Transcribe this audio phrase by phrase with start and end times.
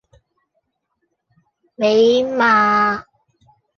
[1.75, 3.05] 尾禡